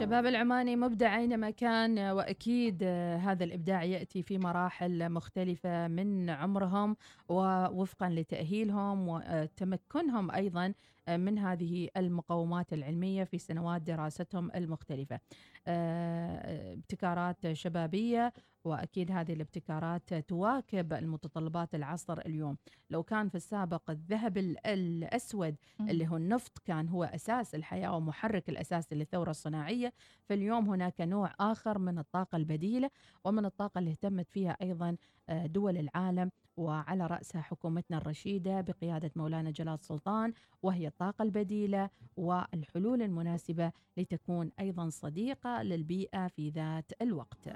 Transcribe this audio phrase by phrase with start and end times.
[0.00, 2.84] شباب العماني مبدع أينما كان وأكيد
[3.20, 6.96] هذا الإبداع يأتي في مراحل مختلفة من عمرهم
[7.28, 10.74] ووفقا لتأهيلهم وتمكنهم أيضا
[11.08, 15.20] من هذه المقومات العلمية في سنوات دراستهم المختلفة.
[15.68, 18.32] ابتكارات شبابية
[18.64, 22.56] وأكيد هذه الابتكارات تواكب المتطلبات العصر اليوم.
[22.90, 25.56] لو كان في السابق الذهب الأسود
[25.90, 29.92] اللي هو النفط كان هو أساس الحياة ومحرك الاساسي للثورة الصناعية
[30.28, 32.90] فاليوم هناك نوع آخر من الطاقة البديلة
[33.24, 34.96] ومن الطاقة اللي اهتمت فيها أيضا
[35.28, 36.30] آه، دول العالم.
[36.56, 44.88] وعلى رأسها حكومتنا الرشيدة بقيادة مولانا جلال سلطان وهي الطاقة البديلة والحلول المناسبة لتكون أيضا
[44.88, 47.48] صديقة للبيئة في ذات الوقت.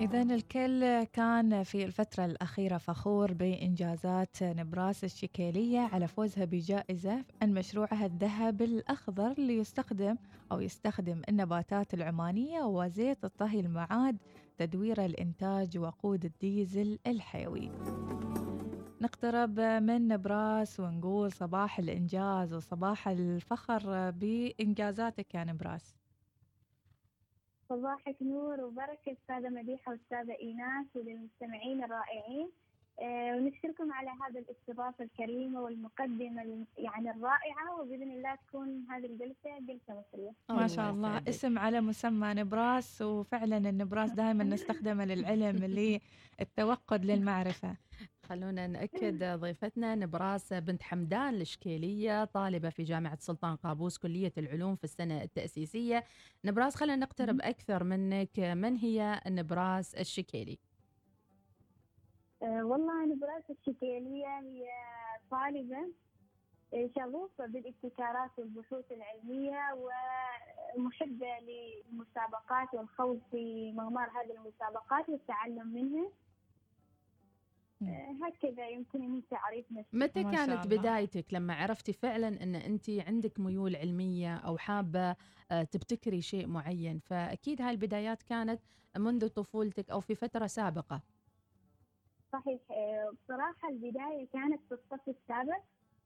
[0.00, 8.06] إذا الكل كان في الفترة الأخيرة فخور بإنجازات نبراس الشكيلية على فوزها بجائزة عن مشروعها
[8.06, 10.16] الذهب الأخضر اللي يستخدم
[10.52, 14.16] أو يستخدم النباتات العمانية وزيت الطهي المعاد
[14.58, 17.70] تدوير الإنتاج وقود الديزل الحيوي.
[19.00, 25.94] نقترب من نبراس ونقول صباح الإنجاز وصباح الفخر بإنجازاتك يا نبراس.
[27.68, 32.50] صباحك نور وبركة أستاذة مديحة وأستاذة إيناس وللمستمعين الرائعين.
[33.02, 40.32] ونشكركم على هذا الاستضافة الكريمة والمقدمة يعني الرائعة وبإذن الله تكون هذه الجلسة جلسة مصرية.
[40.48, 45.56] ما شاء الله اسم على مسمى نبراس وفعلا النبراس دائما نستخدمه للعلم
[46.38, 47.76] للتوقد للمعرفة.
[48.28, 54.84] خلونا نأكد ضيفتنا نبراس بنت حمدان الشكيلية طالبة في جامعة سلطان قابوس كلية العلوم في
[54.84, 56.04] السنة التأسيسية.
[56.44, 58.38] نبراس خلينا نقترب أكثر منك.
[58.38, 60.58] من هي نبراس الشكيلي؟
[62.44, 64.66] أه والله نبراس الشكيلية هي
[65.30, 65.88] طالبة
[66.74, 69.58] آه، شغوفة بالابتكارات والبحوث العلمية
[70.76, 76.10] ومحبة للمسابقات والخوض في مغمار هذه المسابقات والتعلم منها.
[77.82, 79.96] آه، هكذا يمكن ان تعريف نفسي.
[79.96, 85.16] متى كانت بدايتك لما عرفتي فعلا إن أنت عندك ميول علمية أو حابة
[85.50, 88.60] آه، تبتكري شيء معين؟ فأكيد هاي البدايات كانت
[88.96, 91.13] منذ طفولتك أو في فترة سابقة.
[92.34, 92.60] صحيح.
[92.70, 95.58] آه، بصراحة البداية كانت في الصف السابع.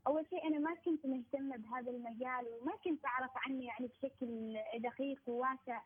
[0.07, 5.21] أول شيء أنا ما كنت مهتمة بهذا المجال وما كنت أعرف عنه يعني بشكل دقيق
[5.27, 5.81] وواسع.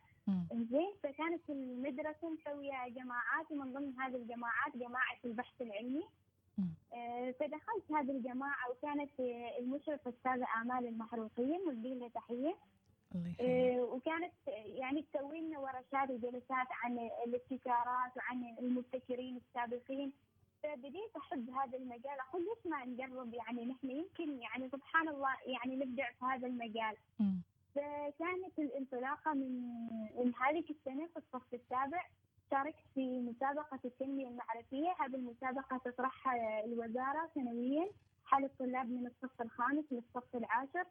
[0.51, 6.03] زين فكانت المدرسة مسوية جماعات ومن ضمن هذه الجماعات جماعة البحث العلمي.
[6.93, 9.11] آه، فدخلت هذه الجماعة وكانت
[9.59, 12.55] المشرفه أستاذة آمال المحروقية ندي لها تحية.
[13.41, 14.33] آه، وكانت
[14.65, 20.13] يعني تسوي لنا ورشات وجلسات عن الابتكارات وعن المبتكرين السابقين.
[20.63, 22.19] فبديت احب هذا المجال.
[22.29, 26.95] أقول ليش ما نجرب؟ يعني نحن يمكن يعني سبحان الله يعني نبدع في هذا المجال.
[27.75, 29.77] فكانت الانطلاقة من
[30.17, 32.05] من هذه السنة في الصف السابع.
[32.51, 34.95] شاركت في مسابقة التنمية المعرفية.
[34.99, 37.89] هذه المسابقة تطرحها الوزارة سنويا
[38.25, 40.85] حال الطلاب من الصف الخامس للصف العاشر.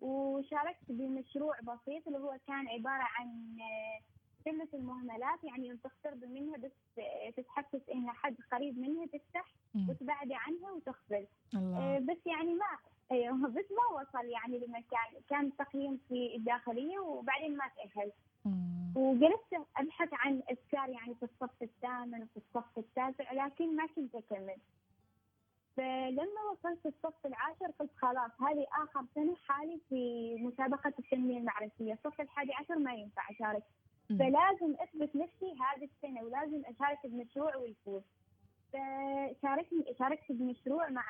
[0.00, 3.56] وشاركت بمشروع بسيط اللي هو كان عبارة عن
[4.46, 6.72] قلة المهملات يعني أن تقترب منها بس
[7.36, 9.54] تتحسس إن حد قريب منها تفتح
[9.88, 11.78] وتبعدي عنها وتخبل الله.
[11.78, 12.66] آه، بس يعني ما
[13.12, 18.12] أيوه بس ما وصل يعني لمكان كان تقييم في الداخلية وبعدين ما تأهل.
[18.96, 24.56] وجلست أبحث عن أفكار يعني في الصف الثامن وفي الصف التاسع لكن ما كنت أكمل.
[25.76, 31.92] فلما وصلت الصف العاشر قلت خلاص هذه آخر سنة حالي في مسابقة التنمية المعرفية.
[31.92, 33.62] الصف الحادي عشر ما ينفع أشارك.
[34.08, 38.02] فلازم أثبت نفسي هذه السنة ولازم أشارك بمشروع ويفوز
[38.72, 41.04] فشاركت شاركت بمشروع مع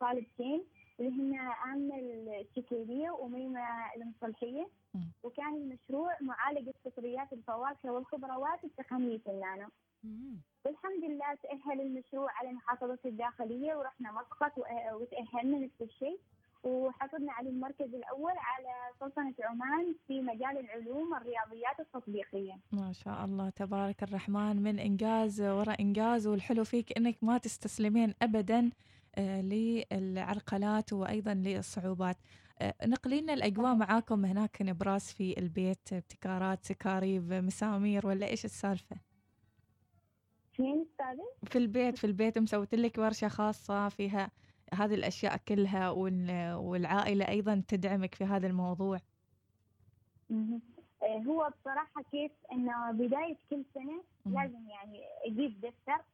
[0.00, 0.64] طالبتين
[1.00, 1.38] اللي هن
[1.72, 1.96] آمنة
[2.40, 3.60] الشكيلية وميمة
[3.96, 4.68] المصلحية.
[5.22, 9.68] وكان المشروع معالجة فطريات الفواكه والخضروات بتقنية النانو.
[10.64, 14.52] والحمد لله تأهل المشروع على محافظة الداخلية ورحنا مسقط
[14.92, 16.18] وتأهلنا نفس الشيء
[16.66, 22.58] وحصلنا على المركز الأول على سلطنة عمان في مجال العلوم والرياضيات التطبيقية.
[22.72, 26.26] ما شاء الله تبارك الرحمن من إنجاز وراء إنجاز.
[26.26, 28.70] والحلو فيك أنك ما تستسلمين أبدا
[29.18, 32.16] آه، للعرقلات وأيضا للصعوبات.
[32.60, 38.96] آه، نقلي لنا الأجواء معاكم هناك نبراس في البيت ابتكارات سكاريب مسامير ولا إيش السالفة؟
[40.52, 40.86] فين
[41.44, 44.30] في البيت في البيت مسويت لك ورشة خاصة فيها
[44.74, 45.90] هذه الأشياء كلها
[46.56, 48.98] والعائلة أيضا تدعمك في هذا الموضوع.
[51.02, 56.04] آه، هو بصراحة كيف إنه بداية كل سنة لازم يعني أجيب دفتر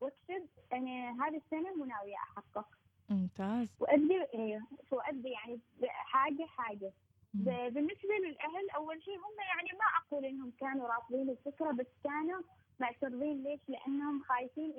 [0.00, 2.68] وأكتب أنا هذه السنة مناوية أحقق.
[3.10, 3.76] ممتاز.
[3.80, 6.46] وأبدي إيه وأبدي يعني حاجة.
[6.46, 6.92] حاجة
[7.68, 12.42] بالنسبة للأهل أول شيء هم يعني ما أقول إنهم كانوا رافضين الفكرة بس كانوا
[12.80, 14.70] معترضين ليش؟ لأنهم خايفين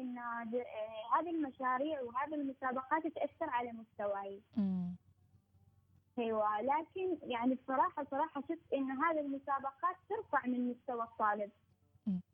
[0.51, 4.41] د- آه، هذه المشاريع وهذه المسابقات تأثر على مستواي.
[6.19, 11.49] أيوه لكن يعني بصراحة صراحة شفت إن هذه المسابقات ترفع من مستوى الطالب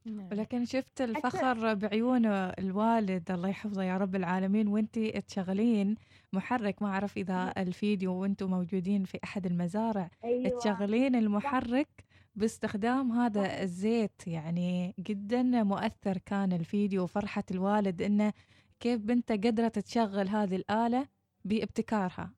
[0.06, 0.28] نعم.
[0.32, 5.96] ولكن شفت الفخر بعيون الوالد الله يحفظه يا رب العالمين وانتي تشغلين
[6.34, 11.88] محرك ما أعرف إذا الفيديو وأنتم موجودين في أحد المزارع أيوه تشغلين المحرك
[12.36, 18.34] باستخدام هذا الزيت يعني جدا مؤثر كان الفيديو وفرحة الوالد إنه
[18.80, 21.08] كيف بنته قدرت تشغل هذه الآلة
[21.46, 22.32] بابتكارها.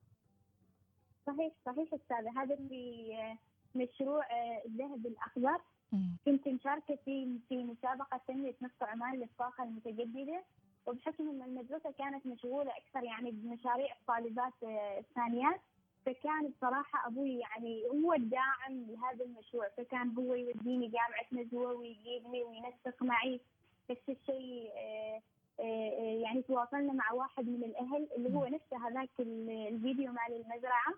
[1.27, 2.41] صحيح صحيح أستاذة.
[2.41, 3.37] هذا اللي آه،
[3.77, 5.61] مشروع آه، الذهب الأخضر.
[5.91, 6.17] مم.
[6.25, 10.43] كنت مشاركة في في مسابقة تنميه نفط عمان للطاقة المتجددة.
[10.85, 15.61] وبحكم إن المدرسة كانت مشغولة أكثر يعني بمشاريع الطالبات آه، الثانيات
[16.05, 23.03] فكان بصراحة أبوي يعني هو الداعم لهذا المشروع فكان هو يوديني جامعة نزوة ويجيبني وينسق
[23.03, 23.39] معي
[23.91, 25.21] نفس الشيء آه،
[25.59, 30.41] آه، آه، يعني تواصلنا مع واحد من الأهل اللي هو نفسه هذاك ال- الفيديو مال
[30.45, 30.93] المزرعة.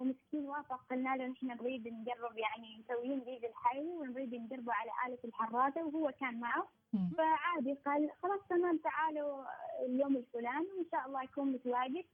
[0.00, 5.18] ومسكين وافق قلنا له نحن نريد نجرب يعني مسويين ديزل حي ونريد نجربه على آلة
[5.24, 6.68] الحراسة وهو كان معه.
[7.18, 9.44] فعادي قال خلاص تمام تعالوا
[9.86, 12.04] اليوم الفلاني وإن شاء الله يكون متواجد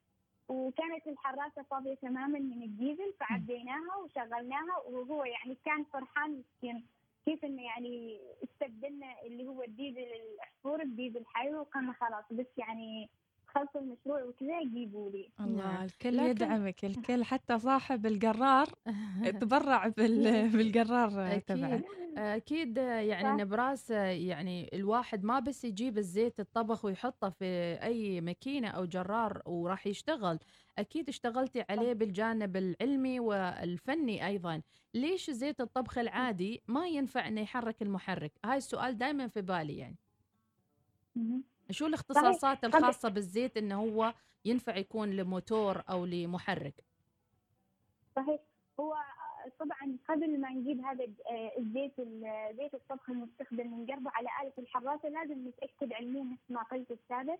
[0.51, 6.87] وكانت الحراسة فاضية تماما من الديزل فعديناها وشغلناها وهو يعني كان فرحان مسكين.
[7.25, 12.25] كيف إنه يعني استبدلنا اللي هو الديزل العصفور بديزل حي وقلنا خلاص.
[12.31, 13.09] بس يعني
[13.55, 15.31] خلصوا المشروع وكذا يجيبوا لي.
[15.41, 15.85] الله نعم.
[15.85, 18.67] الكل لكن- يدعمك الكل حتى صاحب القرار
[19.41, 20.49] تبرع بال...
[20.57, 21.85] بالقرار تبعه أكيد.
[22.19, 23.43] أكيد يعني.
[23.43, 27.45] نبراس يعني الواحد ما بس يجيب الزيت الطبخ ويحطه في
[27.83, 30.39] أي ماكينة أو جرار وراح يشتغل.
[30.79, 34.63] أكيد اشتغلتي عليه بالجانب العلمي والفني أيضا.
[34.95, 39.97] ليش زيت الطبخ العادي ما ينفع أنه يحرك المحرك؟ هاي السؤال دائما في بالي يعني.
[41.71, 42.79] شو الاختصاصات طبعاً.
[42.81, 44.15] الخاصة بالزيت أنه هو
[44.45, 46.75] ينفع يكون لموتور أو لمحرك؟
[48.17, 48.41] صحيح.
[48.81, 48.97] هو
[49.59, 55.09] طبعا قبل ما نجيب هذا آه، الزيت ال- زيت الطبخ المستخدم ونقربه على آلة الحراسة
[55.09, 57.39] لازم نتأكد علميا مثل ما قلت السابق.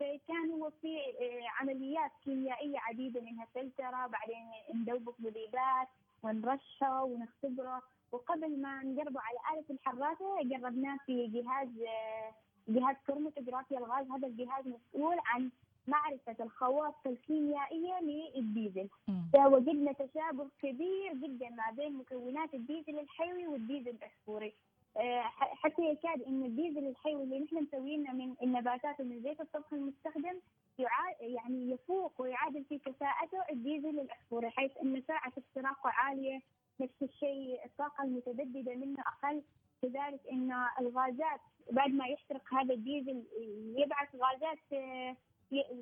[0.00, 5.88] فكان هو في آه، عمليات كيميائية عديدة منها فلترة بعدين ندوب مذيبات
[6.22, 7.82] ونرشه ونختبره.
[8.12, 12.32] وقبل ما نقربه على آلة الحراثة جربناه في جهاز آه،
[12.68, 15.50] جهاز كروماتوجرافيا الغاز هذا الجهاز مسؤول عن
[15.88, 18.88] معرفة الخواص الكيميائية للديزل.
[19.32, 24.54] فوجدنا تشابه كبير جدا ما بين مكونات الديزل الحيوي والديزل الأحفوري
[24.96, 30.40] آه، حتى يكاد إن الديزل الحيوي اللي نحن مسوينه من النباتات ومن زيت الطبخ المستخدم
[31.20, 36.40] يعني يفوق ويعادل في كفاءته الديزل الأحفوري حيث إن سرعه احتراقه عالية
[36.80, 39.42] نفس الشيء الطاقة المتجددة منه أقل.
[39.82, 41.40] كذلك ان الغازات
[41.72, 43.24] بعد ما يحترق هذا الديزل
[43.76, 45.16] يبعث غازات آه،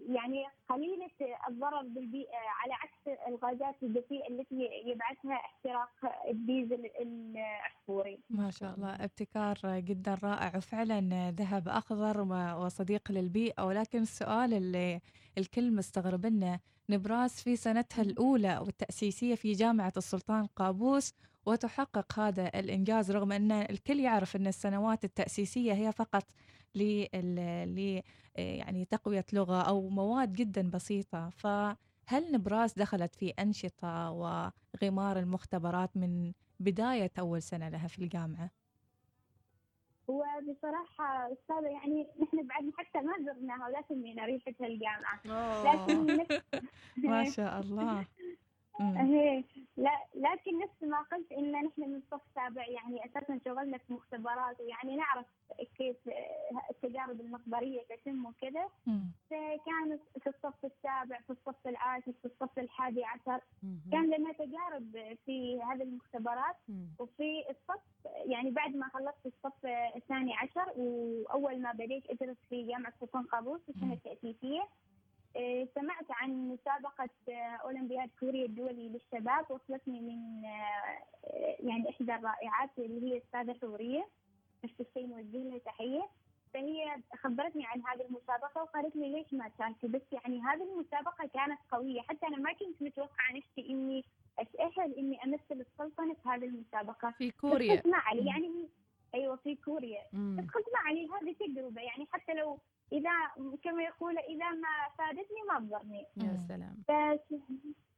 [0.09, 1.11] يعني قليلة
[1.49, 5.91] الضرر بالبيئة على عكس الغازات الدفيئة التي يبعثها احتراق
[6.29, 12.21] الديزل العصفوري ما شاء الله ابتكار جدا رائع وفعلا ذهب أخضر
[12.61, 13.67] وصديق للبيئة.
[13.67, 15.01] ولكن السؤال اللي
[15.39, 16.61] الكل مستغربنه
[16.91, 21.15] نبراس في سنتها الأولى والتأسيسية في جامعة السلطان قابوس
[21.47, 26.25] وتحقق هذا الإنجاز رغم أن الكل يعرف أن السنوات التأسيسية هي فقط
[26.75, 27.07] ل
[27.77, 28.03] ل-
[28.39, 31.31] يعني تقوية لغة أو مواد جدا بسيطة.
[31.31, 38.51] فهل نبراس دخلت في أنشطة وغمار المختبرات من بداية أول سنة لها في الجامعة؟
[40.09, 45.21] وبصراحة أستاذة يعني نحن بعد حتى ما زرناها ولا سمينا ريحة الجامعة.
[45.65, 46.27] لكن
[47.11, 48.07] ما شاء الله.
[49.77, 54.61] لا لكن نفس ما قلت إن نحن من صف سابع يعني أساسا شغلنا في مختبرات
[54.61, 55.27] ويعني نعرف
[55.79, 55.97] كيف
[56.71, 59.05] التجارب المخبرية تتم وكذا مم.
[59.31, 63.41] فكان في الصف السابع في الصف العاشر في الصف الحادي عشر.
[63.93, 66.57] كان لنا تجارب في هذه المختبرات.
[66.99, 67.83] وفي الصف
[68.27, 69.67] يعني بعد ما خلصت الصف
[69.97, 73.93] الثاني عشر وأول ما بديت أدرس في جامعة سلطان قابوس في السنة.
[73.93, 74.69] التاسيسيه
[75.75, 77.09] سمعت عن مسابقة
[77.65, 84.09] أولمبياد كوريا الدولي للشباب وصلتني من آه، يعني إحدى الرائعات اللي هي الأستاذة حورية
[84.65, 86.09] نفس الشيء نوجه لها تحية.
[86.55, 91.59] فهي خبرتني عن هذه المسابقة وقالت لي ليش ما تشاركي؟ بس يعني هذه المسابقة كانت
[91.73, 92.01] قوية.
[92.01, 94.05] حتى أنا ما كنت متوقعة نفسي إني
[94.39, 97.11] أتأهل إني أمثل السلطنة في هذه المسابقة.
[97.11, 97.83] في كوريا.
[97.87, 98.27] مع علي.
[98.27, 98.69] يعني
[99.15, 100.03] أيوة في كوريا.
[100.13, 100.37] مم.
[100.41, 101.83] دخلت مع علي هذه تجربة.
[101.83, 102.59] يعني حتى لو
[102.93, 103.11] إذا
[103.63, 106.45] كما يقول إذا ما فادتني ما تضرني يا.
[106.49, 106.77] سلام.
[106.89, 107.39] بس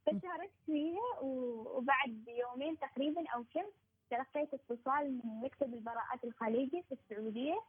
[0.06, 3.64] فشاركت فيها وبعد يومين تقريبا أو كم
[4.10, 7.60] تلقيت اتصال من مكتب البراءات الخليجي في السعودية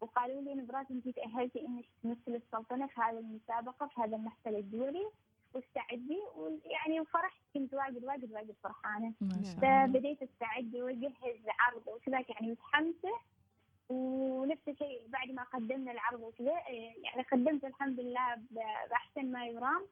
[0.00, 5.06] وقالوا لي نبرات انت تأهلتي انك تمثل السلطنة في هذه المسابقة في هذا المحفل الدولي
[5.54, 8.54] واستعدي ويعني وفرحت كنت واجد واجد واجد
[9.22, 13.18] الله فبديت أستعد وأجهز عرض وكذاك يعني متحمسة.
[13.88, 19.46] ونفس الشيء بعد ما قدمنا العرض وكذا إيه، يعني قدمت الحمد لله ب- بأحسن ما
[19.46, 19.86] يرام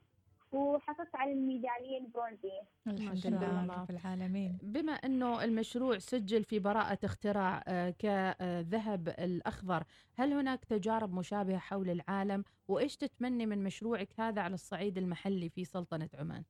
[0.52, 3.66] وحصلت على الميدالية البرونزية الحمد لله.
[3.82, 9.84] رب العالمين بما إنه المشروع سجل في براءة اختراع آه، كذهب الأخضر،
[10.14, 15.64] هل هناك تجارب مشابهة حول العالم؟ وإيش تتمني من مشروعك هذا على الصعيد المحلي في
[15.64, 16.44] سلطنة عمان؟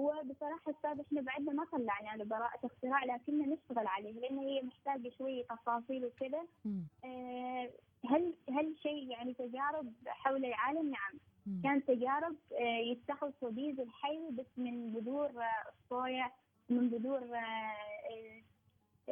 [0.00, 5.44] وبصراحة أستاذ إحنا بعدنا ما طلعنا لبراءه اختراع لكننا نشتغل عليه لأن هي محتاجة شوية
[5.44, 6.42] تفاصيل وكذا.
[7.04, 7.70] آه،
[8.10, 11.12] هل هل شيء يعني تجارب حول العالم نعم
[11.46, 11.60] مم.
[11.64, 16.30] كان تجارب آه، يستخلص صديد الحي بس من بذور آه، الصويا
[16.68, 18.42] من بذور آه،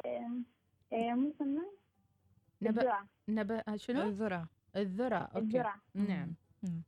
[0.05, 0.31] آه،
[0.93, 1.61] آه، مو يسمى؟
[2.61, 2.97] نبأ
[3.29, 6.33] نبأ شنو؟ الذرة الذرة أوكي الذرة نعم.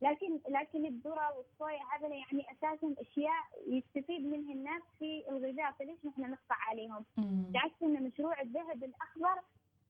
[0.01, 6.21] لكن لكن الذرة والصويا هذا يعني أساسا أشياء يستفيد منها الناس في الغذاء فليش نحن
[6.21, 9.41] نقطع عليهم؟ بالعكس إن مشروع الذهب الأخضر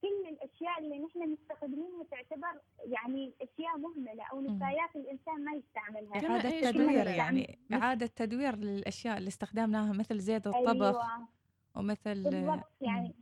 [0.02, 4.40] كل الأشياء اللي نحن نستخدمينها تعتبر يعني أشياء مهملة أو.
[4.40, 10.46] نفايات الإنسان ما يستعملها إيش تدوير؟ يعني مثل- إعادة تدوير للأشياء اللي استخدمناها مثل زيت
[10.46, 11.28] الطبخ أيوة.
[11.76, 13.14] ومثل بالضبط يعني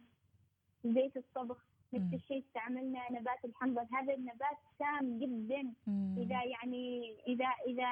[0.84, 1.64] زيت الطبخ
[1.94, 2.14] نفس.
[2.14, 5.72] الشيء استعملنا نبات الحنظل هذا النبات سام جدا.
[6.22, 7.88] إذا يعني إذا إذا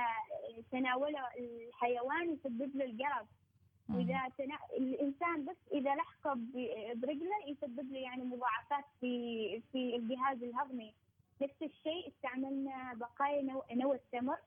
[0.73, 3.27] تناوله الحيوان يسبب له القرب
[3.89, 3.97] مم.
[3.97, 4.59] وإذا تنا...
[4.79, 6.35] الإنسان بس إذا لحقه
[6.95, 10.95] برجله يسبب له يعني مضاعفات في في الجهاز الهضمي
[11.43, 13.63] نفس الشيء استعملنا بقايا نو...
[13.75, 14.39] نوى التمر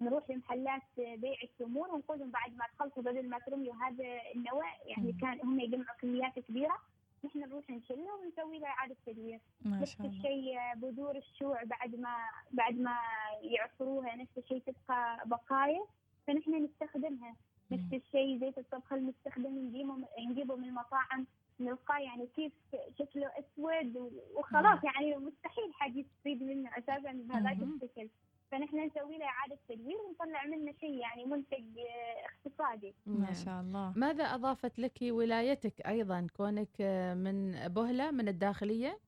[0.00, 5.12] نروح لمحلات بيع التمور ونقولهم بعد ما تخلصوا بدل ما ترميوا هذا النوى يعني.
[5.20, 6.78] كان هم يجمعوا كميات كبيرة
[7.24, 9.40] نحن نروح نشلها ونسوي له إعادة تدوير.
[9.66, 12.16] نفس الشيء بذور الشوع بعد ما
[12.52, 12.96] بعد ما
[13.42, 15.84] يعصروها نفس الشيء تبقى بقايا
[16.26, 17.36] فنحن نستخدمها.
[17.70, 17.92] نفس.
[17.92, 21.26] الشيء زيت الطبخ المستخدم نجيبه نجيبه من المطاعم
[21.60, 22.52] نلقاه يعني كيف
[22.98, 27.56] شكله أسود وخلاص يعني مستحيل حد يستفيد منه أساسا بهذاك.
[27.82, 28.08] الشكل.
[28.52, 32.94] فنحن نسوي له إعادة تدوير ونطلع منه شيء يعني منتج آه، اقتصادي.
[33.06, 33.34] ما نعم.
[33.34, 33.92] شاء الله.
[33.96, 38.98] ماذا أضافت لك ولايتك أيضا؟ كونك آه، من بهلة من الداخلية؟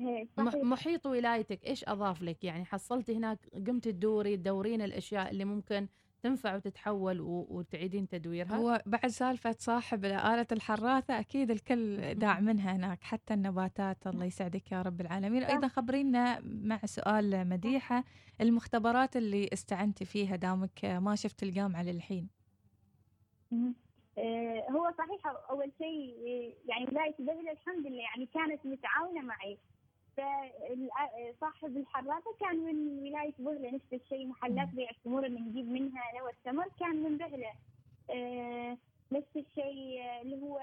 [0.00, 0.64] إيه، مح- صحيح.
[0.64, 5.88] محيط ولايتك إيش أضاف لك؟ يعني حصلتي هناك قمت تدوري تدورين الأشياء اللي ممكن
[6.22, 13.02] تنفع وتتحول وتعيدين تدويرها؟ هو بعد سالفة صاحب آلة الحراثة أكيد الكل داع منها هناك
[13.02, 15.42] حتى النباتات الله يسعدك يا رب العالمين.
[15.42, 18.04] أيضا خبرينا مع سؤال مديحة
[18.40, 22.28] المختبرات اللي استعنتي فيها دامك ما شفت الجامعة للحين.
[24.18, 29.58] آه، هو صحيح أول شيء آه، يعني ولاية بهله الحمد لله يعني كانت متعاونة معي.
[30.16, 34.68] فصاحب الحراثه كان من ولاية بهله نفس الشيء محلات.
[34.68, 37.52] بيع التمور اللي نجيب منها نوى التمر كان من بهله
[38.10, 38.76] آه،
[39.12, 40.60] نفس الشيء آه، اللي هو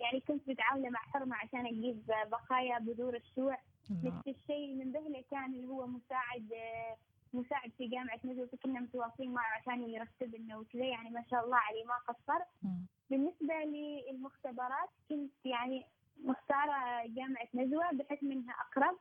[0.00, 3.58] يعني كنت متعاونة مع حرمة عشان أجيب بقايا بذور الشوع
[3.90, 4.08] الله.
[4.08, 6.96] نفس الشيء من بهله كان اللي هو مساعد آه،
[7.32, 11.56] مساعد في جامعة نزل كنا متواصلين معه عشان يرتب لنا وكذا يعني ما شاء الله
[11.56, 12.86] عليه ما قصر مم.
[13.10, 15.84] بالنسبة للمختبرات كنت يعني
[16.28, 18.96] مختارة جامعة نزوة بحكم إنها أقرب.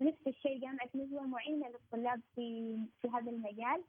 [0.00, 3.84] نفس الشيء جامعة نزوة معينة للطلاب في في هذا المجال.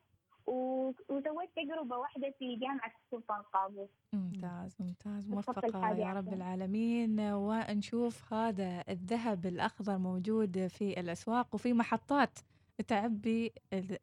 [0.48, 3.90] وسويت تجربة واحدة في جامعة السلطان قابوس.
[4.14, 5.30] ممتاز ممتاز.
[5.30, 6.34] موفقة يا رب.
[6.34, 7.20] العالمين.
[7.20, 12.40] ونشوف هذا الذهب الأخضر موجود في الأسواق وفي محطات
[12.88, 13.54] تعبي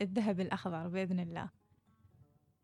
[0.02, 1.48] الذهب الأخضر بإذن الله.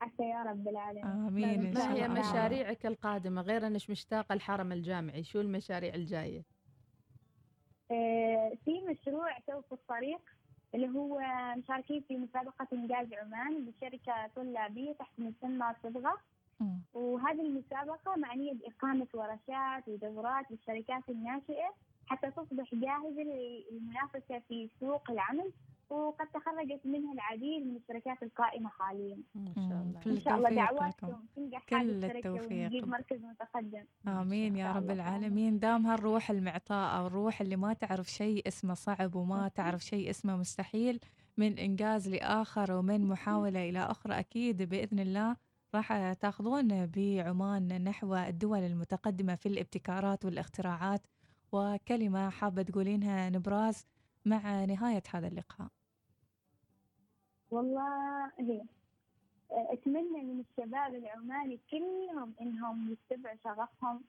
[0.01, 2.09] عسى يا رب العالمين آمين إن ما هي.
[2.09, 6.43] مشاريعك القادمة غير أنك مشتاقة الحرم الجامعي شو المشاريع الجاية
[7.91, 10.21] آه، في مشروع تو في الطريق
[10.75, 11.21] اللي هو
[11.59, 16.17] مشاركين في مسابقة إنجاز عمان بشركة طلابية تحت مسمى صبغة.
[16.95, 21.75] وهذه المسابقة معنية بإقامة ورشات ودورات للشركات الناشئة
[22.07, 25.53] حتى تصبح جاهزة للمنافسة في سوق العمل
[25.91, 29.65] وقد تخرجت منها العديد من الشركات القائمة حاليا ما شاء.
[29.65, 31.27] الله كل إن شاء الله التوفيق دعواتكم.
[31.37, 32.65] تنجح كل التوفيق.
[32.65, 34.91] ونجيب مركز متقدم آمين يا رب.
[34.91, 40.37] العالمين دام هالروح المعطاءة والروح اللي ما تعرف شيء اسمه صعب وما تعرف شيء اسمه
[40.37, 41.01] مستحيل
[41.37, 45.37] من إنجاز لآخر ومن محاولة إلى أخرى أكيد بإذن الله
[45.75, 51.07] راح تأخذون بعمان نحو الدول المتقدمة في الابتكارات والاختراعات
[51.53, 53.87] وكلمة حابة تقولينها نبراز
[54.25, 55.69] مع نهاية هذا اللقاء
[57.51, 58.63] والله هي
[59.51, 64.01] أتمنى من الشباب العماني كلهم إنهم يتبعوا شغفهم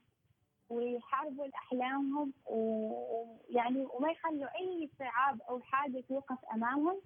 [0.69, 7.01] ويحاربوا لأحلامهم ويعني وما يخلوا أي صعاب أو حاجة توقف أمامهم.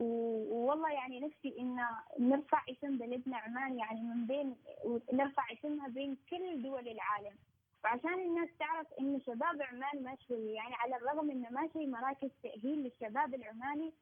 [0.00, 1.80] والله يعني نفسي إن
[2.18, 4.56] نرفع اسم بلدنا عمان يعني من بين
[5.12, 7.36] نرفع اسمها بين كل دول العالم.
[7.84, 13.34] وعشان الناس تعرف إن شباب عمان ماشي يعني على الرغم إنه ماشي مراكز تأهيل للشباب
[13.34, 13.92] العماني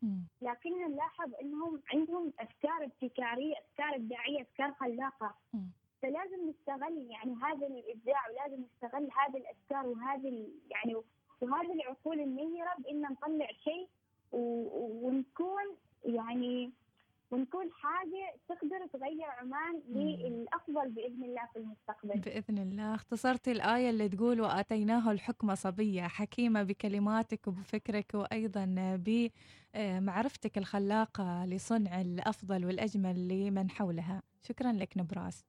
[0.42, 5.34] لكن نلاحظ إنهم عندهم أفكار ابتكارية أفكار إبداعية أفكار خلاقة.
[6.02, 10.94] فلازم نستغل يعني هذا الإبداع ولازم نستغل هذه الأفكار وهذه يعني
[11.40, 13.88] وهذه العقول المنيره بإن نطلع شيء
[14.32, 16.72] ونكون يعني
[17.30, 22.20] ونكون حاجة تقدر تغير عمان للأفضل بإذن الله في المستقبل.
[22.20, 22.94] بإذن الله.
[22.94, 28.66] اختصرتي الآية اللي تقول وآتيناه الحكمة صبية حكيمة بكلماتك وبفكرك وأيضا
[29.74, 34.22] بمعرفتك الخلاقة لصنع الأفضل والأجمل لمن حولها.
[34.42, 35.44] شكرا لك نبراس.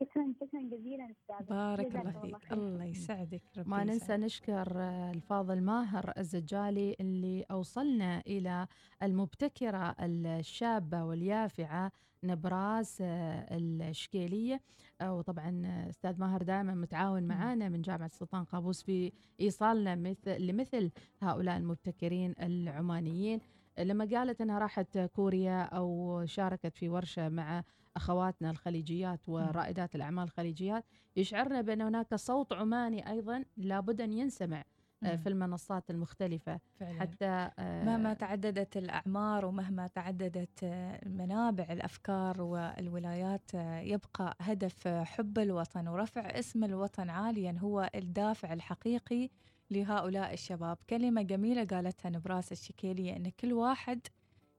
[0.00, 2.52] شكرا شكرا جزيلا أستاذ بارك الله فيك.
[2.52, 8.66] الله يسعدك ربي ما ننسى نشكر الفاضل ماهر الزجالي اللي أوصلنا إلى
[9.02, 11.92] المبتكرة الشابة واليافعة
[12.24, 14.60] نبراس الشكيلية.
[15.02, 20.90] وطبعا أستاذ ماهر دائما متعاون معنا من جامعة السلطان قابوس في إيصالنا مثل لمثل
[21.22, 23.40] هؤلاء المبتكرين العمانيين.
[23.78, 27.62] لما قالت إنها راحت كوريا أو شاركت في ورشة مع
[27.96, 30.84] أخواتنا الخليجيات ورائدات الأعمال الخليجيات
[31.16, 34.64] يشعرنا بأن هناك صوت عماني أيضا لابد أن ينسمع
[35.04, 36.60] آه، في المنصات المختلفة.
[36.80, 37.00] فعلا.
[37.00, 45.88] حتى آه، مهما تعددت الأعمار ومهما تعددت آه، منابع الأفكار والولايات يبقى هدف حب الوطن
[45.88, 49.30] ورفع اسم الوطن عاليا هو الدافع الحقيقي
[49.70, 50.78] لهؤلاء الشباب.
[50.90, 54.06] كلمة جميلة قالتها نبراس الشكيلية أن كل واحد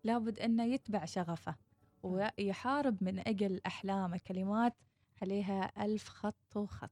[0.04, 1.56] لابد أنه يتبع شغفه.
[2.06, 4.20] ويحارب من أجل أحلامه.
[4.28, 4.74] كلمات
[5.22, 6.92] عليها ألف خط وخط.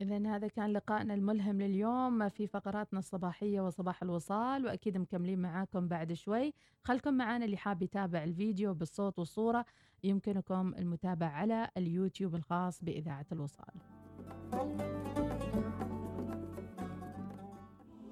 [0.00, 6.12] إذا هذا كان لقائنا الملهم لليوم في فقراتنا الصباحية وصباح الوصال وأكيد مكملين معاكم بعد
[6.12, 6.54] شوي.
[6.82, 9.64] خلكم معنا اللي حاب يتابع الفيديو بالصوت والصورة
[10.04, 13.74] يمكنكم المتابعة على اليوتيوب الخاص بإذاعة الوصال.